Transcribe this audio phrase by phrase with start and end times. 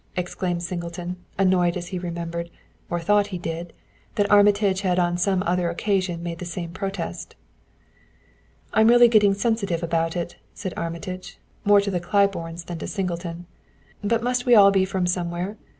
[0.15, 2.49] exclaimed Singleton, annoyed as he remembered,
[2.89, 3.71] or thought he did,
[4.15, 7.35] that Armitage had on some other occasion made the same protest.
[8.73, 13.45] "I'm really getting sensitive about it," said Armitage, more to the Claibornes than to Singleton.
[14.03, 15.55] "But must we all be from somewhere?